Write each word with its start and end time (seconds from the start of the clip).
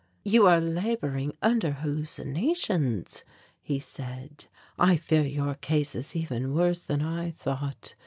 "You 0.23 0.47
are 0.47 0.59
labouring 0.59 1.33
under 1.43 1.73
hallucinations," 1.73 3.23
he 3.61 3.79
said. 3.79 4.47
"I 4.79 4.95
fear 4.95 5.21
your 5.21 5.53
case 5.53 5.93
is 5.93 6.15
even 6.15 6.55
worse 6.55 6.85
than 6.85 7.03
I 7.03 7.29
thought. 7.29 7.93